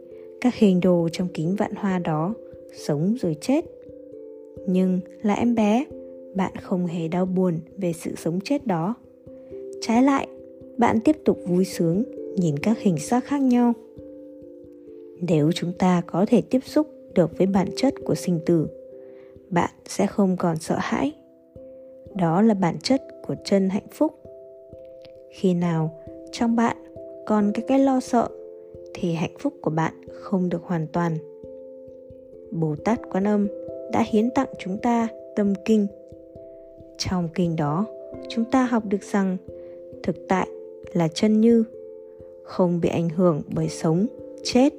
các 0.41 0.55
hình 0.55 0.79
đồ 0.79 1.09
trong 1.11 1.27
kính 1.33 1.55
vạn 1.55 1.71
hoa 1.75 1.99
đó 1.99 2.33
sống 2.73 3.15
rồi 3.21 3.35
chết. 3.41 3.65
Nhưng 4.67 4.99
là 5.21 5.33
em 5.33 5.55
bé, 5.55 5.85
bạn 6.35 6.53
không 6.61 6.85
hề 6.85 7.07
đau 7.07 7.25
buồn 7.25 7.59
về 7.77 7.93
sự 7.93 8.11
sống 8.17 8.39
chết 8.43 8.67
đó. 8.67 8.95
Trái 9.81 10.03
lại, 10.03 10.27
bạn 10.77 10.99
tiếp 10.99 11.15
tục 11.25 11.39
vui 11.47 11.65
sướng 11.65 12.03
nhìn 12.37 12.59
các 12.59 12.79
hình 12.79 12.97
sắc 12.97 13.25
khác 13.25 13.41
nhau 13.41 13.73
nếu 15.21 15.51
chúng 15.51 15.73
ta 15.79 16.01
có 16.07 16.25
thể 16.27 16.41
tiếp 16.41 16.59
xúc 16.65 16.87
được 17.13 17.37
với 17.37 17.47
bản 17.47 17.67
chất 17.75 17.93
của 18.05 18.15
sinh 18.15 18.39
tử, 18.45 18.67
bạn 19.49 19.69
sẽ 19.87 20.07
không 20.07 20.37
còn 20.37 20.57
sợ 20.57 20.75
hãi. 20.79 21.13
Đó 22.15 22.41
là 22.41 22.53
bản 22.53 22.75
chất 22.83 23.01
của 23.27 23.35
chân 23.45 23.69
hạnh 23.69 23.87
phúc. 23.91 24.13
Khi 25.29 25.53
nào 25.53 26.01
trong 26.31 26.55
bạn 26.55 26.77
còn 27.25 27.51
cái 27.53 27.65
cái 27.67 27.79
lo 27.79 27.99
sợ, 27.99 28.27
thì 28.93 29.13
hạnh 29.13 29.35
phúc 29.39 29.53
của 29.61 29.69
bạn 29.69 29.93
không 30.11 30.49
được 30.49 30.63
hoàn 30.63 30.87
toàn. 30.87 31.17
Bồ 32.51 32.75
tát 32.85 32.99
quan 33.11 33.27
âm 33.27 33.47
đã 33.91 34.03
hiến 34.07 34.29
tặng 34.29 34.49
chúng 34.59 34.77
ta 34.77 35.07
tâm 35.35 35.53
kinh. 35.65 35.87
Trong 36.97 37.29
kinh 37.33 37.55
đó, 37.55 37.85
chúng 38.29 38.45
ta 38.51 38.65
học 38.65 38.83
được 38.85 39.03
rằng 39.11 39.37
thực 40.03 40.15
tại 40.27 40.47
là 40.93 41.07
chân 41.07 41.41
như, 41.41 41.63
không 42.43 42.81
bị 42.81 42.89
ảnh 42.89 43.09
hưởng 43.09 43.41
bởi 43.55 43.69
sống, 43.69 44.05
chết 44.43 44.73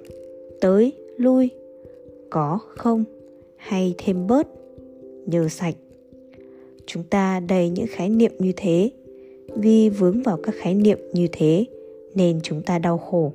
tới, 0.61 0.93
lui. 1.17 1.51
Có 2.31 2.59
không? 2.69 3.05
Hay 3.57 3.95
thêm 3.99 4.27
bớt? 4.27 4.49
Nhờ 5.27 5.49
sạch. 5.49 5.75
Chúng 6.87 7.03
ta 7.03 7.41
đầy 7.41 7.71
những 7.71 7.87
khái 7.89 8.09
niệm 8.09 8.33
như 8.39 8.53
thế. 8.57 8.91
Vì 9.57 9.89
vướng 9.89 10.23
vào 10.23 10.39
các 10.43 10.55
khái 10.59 10.75
niệm 10.75 10.99
như 11.13 11.29
thế, 11.33 11.65
nên 12.15 12.41
chúng 12.43 12.63
ta 12.63 12.79
đau 12.79 12.99
khổ. 12.99 13.33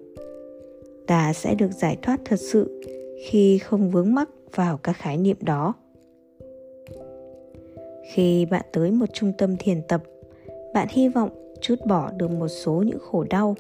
Ta 1.08 1.34
sẽ 1.34 1.56
được 1.56 1.72
giải 1.72 1.98
thoát 2.02 2.22
thật 2.26 2.40
sự 2.40 2.82
khi 3.26 3.58
không 3.58 3.90
vướng 3.90 4.14
mắc 4.14 4.30
vào 4.56 4.78
các 4.78 4.94
khái 4.94 5.18
niệm 5.18 5.38
đó. 5.42 5.74
Khi 8.14 8.46
bạn 8.46 8.66
tới 8.74 8.92
một 8.92 9.06
trung 9.14 9.32
tâm 9.38 9.58
thiền 9.58 9.82
tập, 9.88 10.04
bạn 10.74 10.88
hy 10.92 11.10
vọng 11.10 11.30
chút 11.62 11.76
bỏ 11.86 12.12
được 12.18 12.32
một 12.32 12.48
số 12.48 12.84
những 12.86 13.00
khổ 13.00 13.26
đau. 13.30 13.56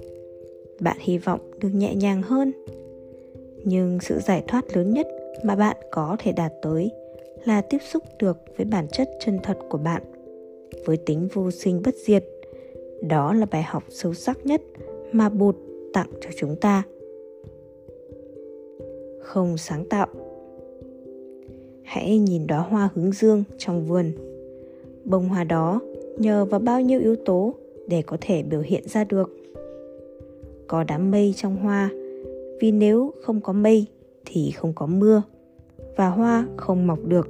Bạn 0.79 0.97
hy 0.99 1.17
vọng 1.17 1.39
được 1.59 1.69
nhẹ 1.69 1.95
nhàng 1.95 2.21
hơn 2.21 2.51
nhưng 3.63 3.99
sự 3.99 4.19
giải 4.19 4.43
thoát 4.47 4.77
lớn 4.77 4.93
nhất 4.93 5.07
mà 5.43 5.55
bạn 5.55 5.77
có 5.91 6.15
thể 6.19 6.31
đạt 6.31 6.51
tới 6.61 6.91
là 7.45 7.61
tiếp 7.61 7.77
xúc 7.91 8.03
được 8.19 8.37
với 8.57 8.65
bản 8.65 8.87
chất 8.91 9.09
chân 9.19 9.39
thật 9.43 9.57
của 9.69 9.77
bạn, 9.77 10.03
với 10.85 10.97
tính 10.97 11.27
vô 11.33 11.51
sinh 11.51 11.81
bất 11.85 11.95
diệt. 11.95 12.25
Đó 13.09 13.33
là 13.33 13.45
bài 13.51 13.63
học 13.63 13.83
sâu 13.89 14.13
sắc 14.13 14.45
nhất 14.45 14.61
mà 15.11 15.29
bụt 15.29 15.55
tặng 15.93 16.09
cho 16.21 16.29
chúng 16.37 16.55
ta. 16.55 16.83
Không 19.19 19.57
sáng 19.57 19.85
tạo. 19.85 20.07
Hãy 21.83 22.17
nhìn 22.17 22.47
đóa 22.47 22.59
hoa 22.59 22.89
hướng 22.95 23.11
dương 23.11 23.43
trong 23.57 23.85
vườn. 23.85 24.11
Bông 25.05 25.29
hoa 25.29 25.43
đó 25.43 25.79
nhờ 26.17 26.45
vào 26.45 26.59
bao 26.59 26.81
nhiêu 26.81 26.99
yếu 26.99 27.15
tố 27.15 27.53
để 27.87 28.01
có 28.01 28.17
thể 28.21 28.43
biểu 28.43 28.61
hiện 28.61 28.83
ra 28.87 29.03
được? 29.03 29.29
Có 30.67 30.83
đám 30.83 31.11
mây 31.11 31.33
trong 31.37 31.55
hoa 31.55 31.89
vì 32.61 32.71
nếu 32.71 33.13
không 33.21 33.41
có 33.41 33.53
mây 33.53 33.85
thì 34.25 34.51
không 34.51 34.73
có 34.73 34.85
mưa 34.85 35.23
và 35.95 36.07
hoa 36.07 36.47
không 36.57 36.87
mọc 36.87 36.99
được. 37.05 37.29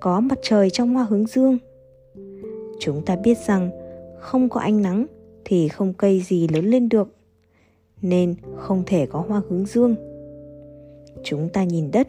Có 0.00 0.20
mặt 0.20 0.38
trời 0.42 0.70
trong 0.70 0.94
hoa 0.94 1.04
hướng 1.04 1.26
dương. 1.26 1.58
Chúng 2.80 3.02
ta 3.04 3.16
biết 3.16 3.38
rằng 3.46 3.70
không 4.18 4.48
có 4.48 4.60
ánh 4.60 4.82
nắng 4.82 5.06
thì 5.44 5.68
không 5.68 5.92
cây 5.92 6.20
gì 6.20 6.48
lớn 6.48 6.64
lên 6.64 6.88
được, 6.88 7.08
nên 8.02 8.34
không 8.56 8.82
thể 8.86 9.06
có 9.06 9.24
hoa 9.28 9.42
hướng 9.48 9.66
dương. 9.66 9.94
Chúng 11.22 11.48
ta 11.48 11.64
nhìn 11.64 11.90
đất, 11.90 12.08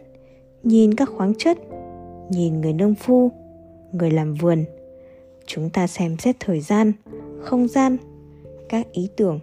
nhìn 0.64 0.96
các 0.96 1.10
khoáng 1.10 1.34
chất, 1.38 1.58
nhìn 2.30 2.62
người 2.62 2.74
nông 2.74 2.96
phu, 2.96 3.32
người 3.92 4.12
làm 4.12 4.34
vườn. 4.34 4.64
Chúng 5.46 5.70
ta 5.70 5.88
xem 5.88 6.18
xét 6.18 6.36
thời 6.40 6.60
gian, 6.60 6.92
không 7.42 7.68
gian, 7.68 7.98
các 8.70 8.92
ý 8.92 9.10
tưởng, 9.16 9.40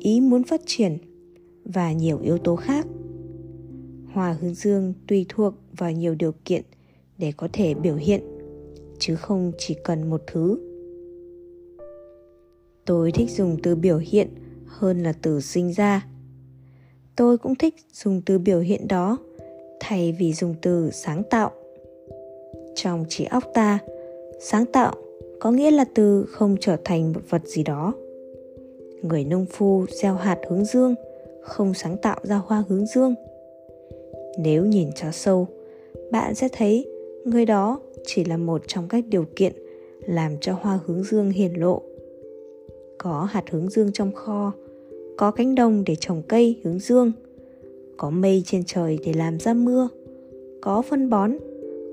ý 0.00 0.20
muốn 0.20 0.44
phát 0.44 0.60
triển 0.66 0.98
và 1.74 1.92
nhiều 1.92 2.18
yếu 2.22 2.38
tố 2.38 2.56
khác. 2.56 2.86
Hoa 4.12 4.36
hướng 4.40 4.54
dương 4.54 4.92
tùy 5.08 5.26
thuộc 5.28 5.54
vào 5.76 5.92
nhiều 5.92 6.14
điều 6.14 6.32
kiện 6.44 6.62
để 7.18 7.32
có 7.36 7.48
thể 7.52 7.74
biểu 7.74 7.94
hiện, 7.94 8.22
chứ 8.98 9.14
không 9.14 9.52
chỉ 9.58 9.76
cần 9.84 10.10
một 10.10 10.22
thứ. 10.26 10.58
Tôi 12.84 13.12
thích 13.12 13.30
dùng 13.30 13.56
từ 13.62 13.74
biểu 13.74 13.98
hiện 13.98 14.28
hơn 14.66 15.02
là 15.02 15.12
từ 15.22 15.40
sinh 15.40 15.72
ra. 15.72 16.06
Tôi 17.16 17.38
cũng 17.38 17.54
thích 17.54 17.74
dùng 17.92 18.22
từ 18.26 18.38
biểu 18.38 18.60
hiện 18.60 18.88
đó 18.88 19.18
thay 19.80 20.16
vì 20.18 20.32
dùng 20.32 20.54
từ 20.62 20.90
sáng 20.90 21.22
tạo. 21.30 21.50
Trong 22.74 23.04
trí 23.08 23.24
óc 23.24 23.44
ta, 23.54 23.78
sáng 24.40 24.66
tạo 24.66 24.94
có 25.40 25.50
nghĩa 25.50 25.70
là 25.70 25.84
từ 25.94 26.24
không 26.24 26.56
trở 26.60 26.76
thành 26.84 27.12
một 27.12 27.20
vật 27.30 27.42
gì 27.46 27.62
đó. 27.62 27.94
Người 29.02 29.24
nông 29.24 29.46
phu 29.46 29.86
gieo 30.02 30.14
hạt 30.14 30.38
hướng 30.48 30.64
dương 30.64 30.94
không 31.46 31.74
sáng 31.74 31.96
tạo 31.96 32.20
ra 32.22 32.36
hoa 32.46 32.64
hướng 32.68 32.86
dương. 32.86 33.14
Nếu 34.38 34.66
nhìn 34.66 34.88
cho 34.94 35.10
sâu, 35.12 35.46
bạn 36.10 36.34
sẽ 36.34 36.48
thấy 36.52 36.86
người 37.24 37.46
đó 37.46 37.80
chỉ 38.06 38.24
là 38.24 38.36
một 38.36 38.62
trong 38.66 38.88
các 38.88 39.04
điều 39.08 39.24
kiện 39.36 39.52
làm 40.06 40.32
cho 40.40 40.52
hoa 40.60 40.78
hướng 40.86 41.04
dương 41.04 41.30
hiển 41.30 41.52
lộ. 41.52 41.82
Có 42.98 43.28
hạt 43.30 43.44
hướng 43.50 43.70
dương 43.70 43.92
trong 43.92 44.12
kho, 44.12 44.52
có 45.16 45.30
cánh 45.30 45.54
đồng 45.54 45.84
để 45.86 45.96
trồng 45.96 46.22
cây 46.28 46.60
hướng 46.64 46.78
dương, 46.78 47.12
có 47.96 48.10
mây 48.10 48.42
trên 48.46 48.64
trời 48.64 48.98
để 49.06 49.12
làm 49.12 49.40
ra 49.40 49.54
mưa, 49.54 49.88
có 50.60 50.82
phân 50.82 51.10
bón, 51.10 51.32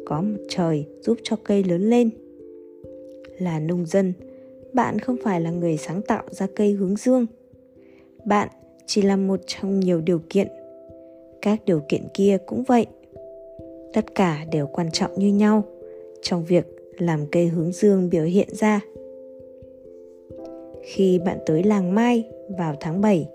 có 0.06 0.22
mặt 0.22 0.40
trời 0.50 0.86
giúp 1.02 1.18
cho 1.24 1.36
cây 1.44 1.64
lớn 1.64 1.90
lên. 1.90 2.10
Là 3.40 3.60
nông 3.60 3.86
dân, 3.86 4.14
bạn 4.74 5.00
không 5.00 5.18
phải 5.24 5.42
là 5.42 5.52
người 5.52 5.78
sáng 5.78 6.02
tạo 6.02 6.24
ra 6.32 6.48
cây 6.56 6.72
hướng 6.72 6.96
dương. 6.96 7.26
Bạn 8.26 8.50
chỉ 8.86 9.02
là 9.02 9.18
một 9.18 9.40
trong 9.48 9.80
nhiều 9.80 10.02
điều 10.02 10.22
kiện 10.30 10.48
các 11.42 11.66
điều 11.66 11.82
kiện 11.90 12.02
kia 12.14 12.38
cũng 12.46 12.64
vậy 12.64 12.86
tất 13.94 14.16
cả 14.16 14.46
đều 14.52 14.68
quan 14.68 14.92
trọng 14.92 15.12
như 15.20 15.34
nhau 15.34 15.64
trong 16.22 16.46
việc 16.46 16.66
làm 16.98 17.26
cây 17.32 17.48
hướng 17.48 17.72
dương 17.72 18.10
biểu 18.10 18.24
hiện 18.24 18.48
ra 18.52 18.82
khi 20.84 21.20
bạn 21.26 21.38
tới 21.46 21.64
làng 21.64 21.96
Mai 21.96 22.24
vào 22.58 22.76
tháng 22.80 23.02
7, 23.02 23.28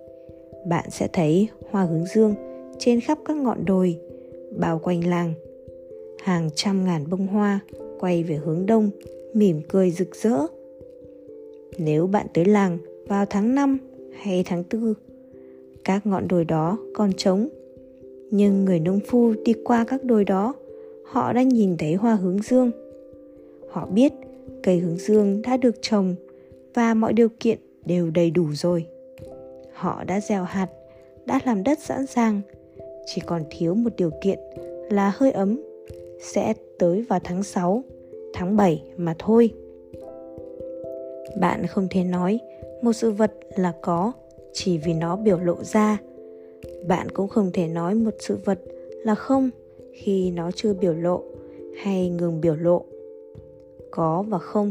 bạn 0.67 0.91
sẽ 0.91 1.09
thấy 1.13 1.49
hoa 1.71 1.85
hướng 1.85 2.05
dương 2.15 2.35
trên 2.79 3.01
khắp 3.01 3.19
các 3.25 3.37
ngọn 3.37 3.65
đồi 3.65 3.99
bao 4.59 4.79
quanh 4.79 5.07
làng. 5.07 5.35
Hàng 6.23 6.51
trăm 6.55 6.85
ngàn 6.85 7.11
bông 7.11 7.27
hoa 7.27 7.61
quay 8.01 8.23
về 8.23 8.35
hướng 8.35 8.67
đông, 8.67 8.91
mỉm 9.35 9.61
cười 9.69 9.91
rực 9.91 10.17
rỡ. 10.17 10.37
Nếu 11.79 12.07
bạn 12.07 12.27
tới 12.35 12.45
làng 12.45 12.79
vào 13.07 13.27
tháng 13.31 13.55
5 13.55 13.79
hay 14.21 14.43
tháng 14.47 14.65
4, 14.73 14.95
các 15.89 16.07
ngọn 16.07 16.29
đồi 16.29 16.45
đó 16.45 16.79
còn 16.95 17.13
trống. 17.13 17.49
Nhưng 18.31 18.65
người 18.65 18.81
nông 18.81 19.01
phu 19.09 19.35
đi 19.45 19.53
qua 19.65 19.85
các 19.89 20.05
đồi 20.05 20.25
đó, 20.25 20.55
họ 21.05 21.33
đã 21.33 21.43
nhìn 21.43 21.77
thấy 21.77 21.95
hoa 21.95 22.15
hướng 22.15 22.43
dương. 22.43 22.71
Họ 23.71 23.87
biết 23.87 24.13
cây 24.63 24.79
hướng 24.79 24.97
dương 24.97 25.43
đã 25.43 25.57
được 25.57 25.75
trồng 25.83 26.15
và 26.75 26.95
mọi 26.95 27.13
điều 27.13 27.29
kiện 27.41 27.59
đều 27.85 28.11
đầy 28.11 28.31
đủ 28.31 28.47
rồi. 28.53 28.87
Họ 29.73 30.05
đã 30.05 30.21
gieo 30.21 30.45
hạt, 30.45 30.69
đã 31.27 31.41
làm 31.45 31.63
đất 31.63 31.79
sẵn 31.79 32.07
sàng, 32.07 32.41
chỉ 33.07 33.21
còn 33.27 33.43
thiếu 33.51 33.75
một 33.75 33.91
điều 33.97 34.11
kiện 34.23 34.39
là 34.91 35.13
hơi 35.17 35.33
ấm 35.33 35.63
sẽ 36.21 36.55
tới 36.79 37.03
vào 37.09 37.21
tháng 37.25 37.43
6, 37.43 37.83
tháng 38.35 38.57
7 38.57 38.83
mà 38.97 39.15
thôi. 39.19 39.51
Bạn 41.41 41.67
không 41.67 41.87
thể 41.91 42.05
nói 42.05 42.39
một 42.83 42.93
sự 42.93 43.11
vật 43.11 43.33
là 43.57 43.73
có 43.83 44.13
chỉ 44.59 44.79
vì 44.79 44.95
nó 44.95 45.17
biểu 45.17 45.39
lộ 45.39 45.57
ra. 45.65 45.99
Bạn 46.89 47.11
cũng 47.11 47.29
không 47.29 47.51
thể 47.53 47.69
nói 47.69 47.95
một 47.95 48.15
sự 48.19 48.39
vật 48.45 48.61
là 49.05 49.15
không 49.15 49.51
khi 49.93 50.31
nó 50.31 50.51
chưa 50.51 50.75
biểu 50.75 50.95
lộ 50.95 51.23
hay 51.83 52.09
ngừng 52.09 52.41
biểu 52.41 52.57
lộ. 52.57 52.85
Có 53.91 54.25
và 54.29 54.39
không, 54.39 54.71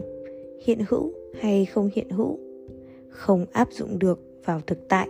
hiện 0.61 0.79
hữu 0.89 1.11
hay 1.39 1.65
không 1.65 1.89
hiện 1.93 2.09
hữu 2.09 2.37
không 3.09 3.45
áp 3.51 3.67
dụng 3.71 3.99
được 3.99 4.19
vào 4.45 4.61
thực 4.67 4.77
tại 4.89 5.07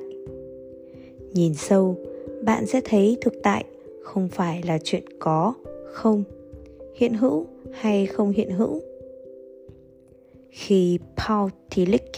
nhìn 1.34 1.54
sâu 1.54 1.96
bạn 2.44 2.66
sẽ 2.66 2.82
thấy 2.86 3.18
thực 3.22 3.34
tại 3.44 3.66
không 4.04 4.30
phải 4.30 4.64
là 4.64 4.78
chuyện 4.84 5.04
có 5.20 5.54
không 5.92 6.24
hiện 6.96 7.14
hữu 7.14 7.46
hay 7.72 8.06
không 8.06 8.32
hiện 8.32 8.50
hữu 8.50 8.82
khi 10.50 11.00
Paul 11.18 11.50
Tillich 11.76 12.12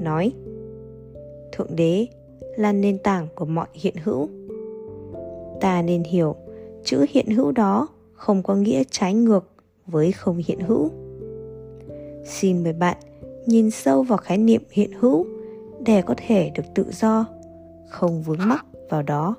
nói 0.00 0.32
Thượng 1.56 1.76
Đế 1.76 2.06
là 2.56 2.72
nền 2.72 2.98
tảng 2.98 3.28
của 3.34 3.44
mọi 3.44 3.66
hiện 3.74 3.94
hữu. 4.04 4.28
Ta 5.60 5.82
nên 5.82 6.04
hiểu, 6.04 6.36
chữ 6.84 7.06
hiện 7.10 7.26
hữu 7.26 7.52
đó 7.52 7.88
không 8.12 8.42
có 8.42 8.54
nghĩa 8.54 8.82
trái 8.90 9.14
ngược 9.14 9.50
với 9.86 10.12
không 10.12 10.42
hiện 10.46 10.60
hữu. 10.60 10.90
Xin 12.24 12.64
mời 12.64 12.72
bạn 12.72 12.96
nhìn 13.46 13.70
sâu 13.70 14.02
vào 14.02 14.18
khái 14.18 14.38
niệm 14.38 14.62
hiện 14.70 14.90
hữu 15.00 15.26
để 15.80 16.02
có 16.02 16.14
thể 16.16 16.50
được 16.54 16.62
tự 16.74 16.86
do, 16.92 17.26
không 17.88 18.22
vướng 18.22 18.48
mắc 18.48 18.66
vào 18.90 19.02
đó 19.02 19.36